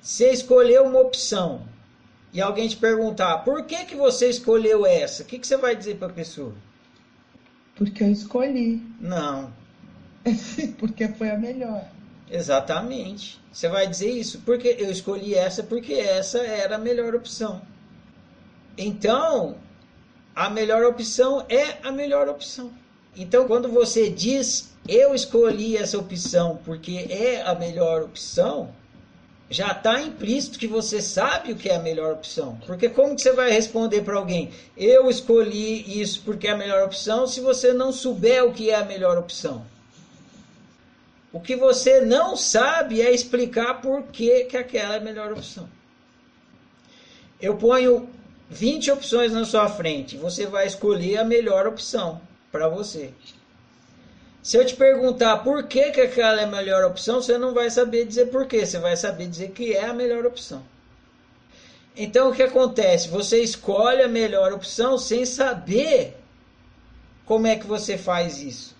você 0.00 0.30
escolheu 0.30 0.84
uma 0.84 1.00
opção 1.00 1.66
e 2.32 2.40
alguém 2.40 2.68
te 2.68 2.76
perguntar 2.76 3.38
por 3.38 3.64
que, 3.64 3.84
que 3.84 3.94
você 3.94 4.28
escolheu 4.28 4.86
essa, 4.86 5.22
o 5.22 5.26
que, 5.26 5.38
que 5.38 5.46
você 5.46 5.56
vai 5.56 5.74
dizer 5.74 5.96
para 5.96 6.08
a 6.08 6.12
pessoa? 6.12 6.54
Porque 7.74 8.02
eu 8.02 8.10
escolhi. 8.10 8.82
Não. 9.00 9.52
porque 10.78 11.08
foi 11.08 11.30
a 11.30 11.38
melhor. 11.38 11.84
Exatamente. 12.30 13.40
Você 13.52 13.68
vai 13.68 13.86
dizer 13.86 14.10
isso 14.10 14.42
porque 14.44 14.76
eu 14.78 14.90
escolhi 14.90 15.34
essa 15.34 15.62
porque 15.62 15.94
essa 15.94 16.38
era 16.38 16.76
a 16.76 16.78
melhor 16.78 17.14
opção. 17.14 17.62
Então, 18.76 19.56
a 20.34 20.50
melhor 20.50 20.84
opção 20.84 21.44
é 21.48 21.78
a 21.82 21.90
melhor 21.90 22.28
opção. 22.28 22.70
Então, 23.16 23.46
quando 23.46 23.68
você 23.68 24.10
diz 24.10 24.76
eu 24.86 25.14
escolhi 25.14 25.76
essa 25.76 25.98
opção 25.98 26.58
porque 26.64 27.06
é 27.10 27.42
a 27.42 27.54
melhor 27.54 28.02
opção, 28.02 28.74
já 29.50 29.72
está 29.72 30.00
implícito 30.00 30.58
que 30.58 30.66
você 30.66 31.00
sabe 31.00 31.52
o 31.52 31.56
que 31.56 31.70
é 31.70 31.76
a 31.76 31.82
melhor 31.82 32.12
opção. 32.12 32.58
Porque 32.66 32.88
como 32.88 33.14
que 33.14 33.22
você 33.22 33.32
vai 33.32 33.50
responder 33.50 34.02
para 34.02 34.16
alguém, 34.16 34.50
eu 34.76 35.08
escolhi 35.08 36.00
isso 36.00 36.22
porque 36.24 36.48
é 36.48 36.52
a 36.52 36.56
melhor 36.56 36.84
opção, 36.84 37.26
se 37.26 37.40
você 37.40 37.72
não 37.72 37.92
souber 37.92 38.44
o 38.44 38.52
que 38.52 38.70
é 38.70 38.74
a 38.74 38.84
melhor 38.84 39.16
opção? 39.16 39.64
O 41.32 41.40
que 41.40 41.56
você 41.56 42.00
não 42.00 42.36
sabe 42.36 43.00
é 43.00 43.12
explicar 43.12 43.80
por 43.80 44.04
que, 44.04 44.44
que 44.44 44.56
aquela 44.56 44.94
é 44.94 44.98
a 44.98 45.02
melhor 45.02 45.32
opção. 45.32 45.68
Eu 47.40 47.56
ponho 47.56 48.08
20 48.50 48.90
opções 48.90 49.32
na 49.32 49.44
sua 49.44 49.68
frente, 49.68 50.16
você 50.16 50.46
vai 50.46 50.66
escolher 50.66 51.18
a 51.18 51.24
melhor 51.24 51.66
opção 51.66 52.20
para 52.50 52.68
você. 52.68 53.12
Se 54.42 54.56
eu 54.56 54.64
te 54.64 54.76
perguntar 54.76 55.38
por 55.38 55.64
que, 55.64 55.90
que 55.90 56.00
aquela 56.00 56.40
é 56.40 56.44
a 56.44 56.48
melhor 56.48 56.84
opção, 56.84 57.20
você 57.20 57.36
não 57.36 57.52
vai 57.52 57.70
saber 57.70 58.06
dizer 58.06 58.26
por 58.26 58.46
quê, 58.46 58.64
você 58.64 58.78
vai 58.78 58.96
saber 58.96 59.26
dizer 59.26 59.50
que 59.50 59.72
é 59.72 59.84
a 59.84 59.94
melhor 59.94 60.24
opção. 60.24 60.62
Então 61.96 62.30
o 62.30 62.34
que 62.34 62.42
acontece? 62.42 63.08
Você 63.08 63.42
escolhe 63.42 64.02
a 64.02 64.08
melhor 64.08 64.52
opção 64.52 64.96
sem 64.96 65.26
saber 65.26 66.16
como 67.26 67.46
é 67.46 67.56
que 67.56 67.66
você 67.66 67.98
faz 67.98 68.40
isso. 68.40 68.76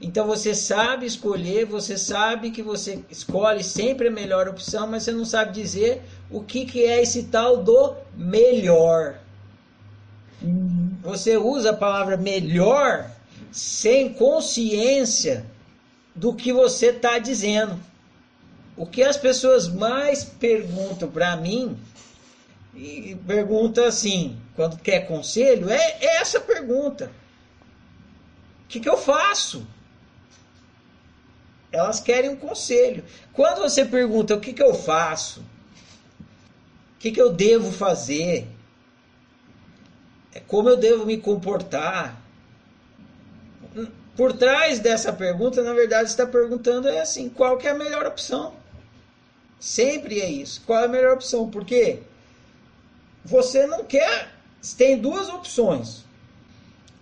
Então 0.00 0.26
você 0.26 0.54
sabe 0.54 1.06
escolher, 1.06 1.64
você 1.64 1.96
sabe 1.96 2.50
que 2.50 2.62
você 2.62 3.02
escolhe 3.10 3.64
sempre 3.64 4.08
a 4.08 4.10
melhor 4.10 4.48
opção, 4.48 4.86
mas 4.86 5.04
você 5.04 5.12
não 5.12 5.24
sabe 5.24 5.52
dizer 5.52 6.02
o 6.30 6.42
que, 6.42 6.66
que 6.66 6.84
é 6.84 7.02
esse 7.02 7.24
tal 7.24 7.56
do 7.56 7.94
melhor. 8.16 9.18
Você 11.02 11.36
usa 11.36 11.70
a 11.70 11.76
palavra 11.76 12.16
melhor 12.16 13.10
sem 13.50 14.12
consciência 14.12 15.46
do 16.14 16.34
que 16.34 16.52
você 16.52 16.86
está 16.86 17.18
dizendo. 17.18 17.78
O 18.76 18.86
que 18.86 19.02
as 19.02 19.16
pessoas 19.16 19.68
mais 19.68 20.24
perguntam 20.24 21.10
para 21.10 21.36
mim, 21.36 21.76
e 22.74 23.16
pergunta 23.26 23.86
assim, 23.86 24.40
quando 24.54 24.78
quer 24.78 25.06
conselho, 25.06 25.68
é, 25.68 25.98
é 26.00 26.16
essa 26.20 26.40
pergunta. 26.40 27.10
O 28.64 28.68
que, 28.68 28.78
que 28.78 28.88
eu 28.88 28.96
faço? 28.96 29.66
Elas 31.72 32.00
querem 32.00 32.30
um 32.30 32.36
conselho. 32.36 33.04
Quando 33.32 33.58
você 33.58 33.84
pergunta 33.84 34.34
o 34.34 34.40
que, 34.40 34.52
que 34.52 34.62
eu 34.62 34.74
faço, 34.74 35.40
o 35.40 36.98
que, 36.98 37.10
que 37.10 37.20
eu 37.20 37.32
devo 37.32 37.72
fazer, 37.72 38.46
é 40.32 40.40
como 40.40 40.68
eu 40.68 40.76
devo 40.76 41.04
me 41.04 41.18
comportar, 41.18 42.22
por 44.16 44.32
trás 44.32 44.80
dessa 44.80 45.12
pergunta, 45.12 45.62
na 45.62 45.72
verdade, 45.72 46.08
está 46.08 46.26
perguntando 46.26 46.88
é 46.88 47.00
assim, 47.00 47.28
qual 47.28 47.60
é 47.60 47.68
a 47.68 47.74
melhor 47.74 48.06
opção? 48.06 48.54
Sempre 49.60 50.20
é 50.20 50.28
isso. 50.28 50.62
Qual 50.66 50.80
é 50.80 50.84
a 50.84 50.88
melhor 50.88 51.14
opção? 51.14 51.48
Porque 51.50 52.00
você 53.24 53.66
não 53.66 53.84
quer, 53.84 54.28
tem 54.76 54.98
duas 54.98 55.28
opções. 55.28 56.04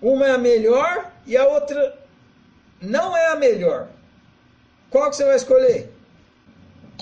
Uma 0.00 0.26
é 0.26 0.32
a 0.32 0.38
melhor 0.38 1.10
e 1.26 1.36
a 1.36 1.46
outra 1.46 1.98
não 2.80 3.16
é 3.16 3.28
a 3.28 3.36
melhor. 3.36 3.88
Qual 4.90 5.08
que 5.10 5.16
você 5.16 5.24
vai 5.24 5.36
escolher? 5.36 5.92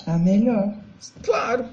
A 0.05 0.17
melhor. 0.17 0.73
Claro. 1.23 1.69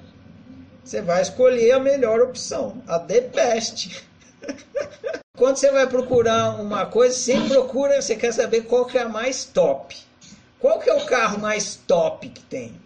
Você 0.84 1.00
vai 1.00 1.22
escolher 1.22 1.72
a 1.72 1.80
melhor 1.80 2.20
opção, 2.20 2.82
a 2.88 2.98
the 2.98 3.20
best. 3.20 4.04
Quando 5.42 5.56
você 5.56 5.72
vai 5.72 5.88
procurar 5.88 6.60
uma 6.60 6.86
coisa, 6.86 7.16
sempre 7.16 7.48
procura, 7.48 8.00
você 8.00 8.14
quer 8.14 8.32
saber 8.32 8.60
qual 8.60 8.86
que 8.86 8.96
é 8.96 9.02
a 9.02 9.08
mais 9.08 9.44
top. 9.44 9.98
Qual 10.60 10.78
que 10.78 10.88
é 10.88 10.94
o 10.94 11.04
carro 11.04 11.40
mais 11.40 11.74
top 11.74 12.28
que 12.28 12.42
tem? 12.42 12.80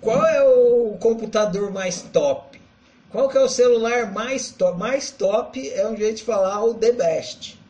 Qual 0.00 0.24
é 0.24 0.44
o 0.44 0.96
computador 1.00 1.72
mais 1.72 2.02
top? 2.02 2.62
Qual 3.10 3.28
que 3.28 3.36
é 3.36 3.40
o 3.40 3.48
celular 3.48 4.12
mais 4.12 4.52
top? 4.52 4.78
Mais 4.78 5.10
top 5.10 5.70
é 5.70 5.88
um 5.88 5.96
jeito 5.96 6.18
de 6.18 6.22
falar 6.22 6.62
o 6.62 6.74
the 6.74 6.92
best. 6.92 7.60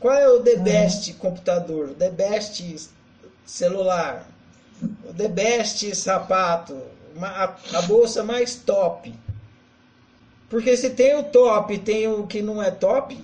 Qual 0.00 0.12
é 0.12 0.28
o 0.28 0.40
the 0.40 0.54
uhum. 0.54 0.62
best 0.64 1.14
computador? 1.14 1.90
O 1.90 1.94
the 1.94 2.10
best 2.10 2.90
celular? 3.46 4.26
O 5.08 5.14
the 5.14 5.28
best 5.28 5.94
sapato? 5.94 6.76
A 7.22 7.82
bolsa 7.82 8.24
mais 8.24 8.56
top? 8.56 9.14
Porque 10.50 10.76
se 10.76 10.90
tem 10.90 11.14
o 11.14 11.22
top 11.22 11.78
tem 11.78 12.08
o 12.08 12.26
que 12.26 12.42
não 12.42 12.60
é 12.60 12.72
top, 12.72 13.16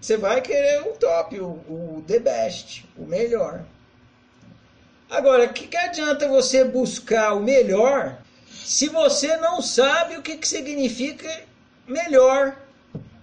você 0.00 0.16
vai 0.16 0.42
querer 0.42 0.82
o 0.82 0.92
top, 0.94 1.40
o, 1.40 1.46
o 1.46 2.04
the 2.06 2.18
best, 2.18 2.84
o 2.98 3.06
melhor. 3.06 3.64
Agora, 5.08 5.44
o 5.44 5.52
que, 5.52 5.68
que 5.68 5.76
adianta 5.76 6.28
você 6.28 6.64
buscar 6.64 7.34
o 7.34 7.40
melhor 7.40 8.18
se 8.48 8.88
você 8.88 9.36
não 9.36 9.62
sabe 9.62 10.16
o 10.16 10.22
que, 10.22 10.36
que 10.36 10.48
significa 10.48 11.30
melhor? 11.86 12.56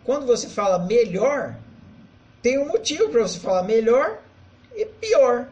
Quando 0.06 0.26
você 0.26 0.48
fala 0.48 0.80
melhor, 0.80 1.56
tem 2.42 2.58
um 2.58 2.68
motivo 2.70 3.10
para 3.10 3.24
você 3.24 3.40
falar 3.40 3.64
melhor 3.64 4.20
e 4.74 4.86
pior. 4.86 5.48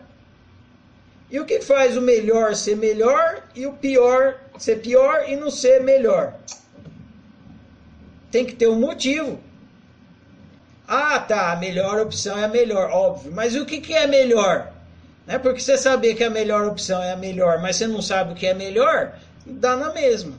E 1.29 1.40
o 1.41 1.46
que 1.46 1.59
faz 1.59 1.97
o 1.97 2.02
melhor 2.02 2.56
ser 2.56 2.78
melhor 2.78 3.44
e 3.53 3.66
o 3.66 3.73
pior 3.73 4.40
ser 4.58 4.78
pior 4.78 5.28
e 5.28 5.35
não 5.35 5.52
ser 5.52 5.81
melhor? 5.81 6.35
Tem 8.31 8.46
que 8.46 8.56
ter 8.56 8.68
um 8.68 8.80
motivo. 8.80 9.40
Ah, 10.88 11.19
tá, 11.19 11.52
a 11.52 11.56
melhor 11.56 12.00
opção 12.00 12.38
é 12.38 12.46
a 12.46 12.47
melhor, 12.47 12.90
óbvio. 12.90 13.31
Mas 13.31 13.56
o 13.56 13.66
que, 13.66 13.80
que 13.80 13.94
é 13.94 14.08
melhor? 14.08 14.72
é 15.28 15.38
Porque 15.38 15.59
você 15.62 15.78
saber 15.78 16.16
que 16.16 16.24
a 16.24 16.30
melhor 16.30 16.66
opção 16.66 17.02
é 17.02 17.12
a 17.12 17.18
melhor, 17.18 17.62
mas 17.62 17.75
você 17.75 17.88
não 17.88 18.02
sabe 18.02 18.34
o 18.34 18.36
que 18.36 18.47
é 18.47 18.53
melhor, 18.53 19.14
dá 19.46 19.75
na 19.75 19.94
mesma. 19.94 20.34